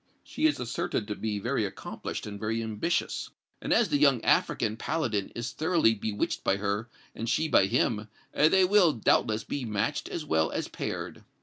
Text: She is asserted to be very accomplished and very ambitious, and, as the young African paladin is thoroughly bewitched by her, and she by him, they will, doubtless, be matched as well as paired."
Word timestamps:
She 0.23 0.47
is 0.47 0.59
asserted 0.59 1.07
to 1.07 1.15
be 1.15 1.37
very 1.37 1.63
accomplished 1.63 2.25
and 2.25 2.39
very 2.39 2.63
ambitious, 2.63 3.29
and, 3.61 3.71
as 3.71 3.89
the 3.89 3.99
young 3.99 4.19
African 4.23 4.75
paladin 4.75 5.29
is 5.35 5.51
thoroughly 5.51 5.93
bewitched 5.93 6.43
by 6.43 6.57
her, 6.57 6.89
and 7.13 7.29
she 7.29 7.47
by 7.47 7.67
him, 7.67 8.07
they 8.33 8.65
will, 8.65 8.93
doubtless, 8.93 9.43
be 9.43 9.63
matched 9.63 10.09
as 10.09 10.25
well 10.25 10.49
as 10.49 10.67
paired." 10.67 11.23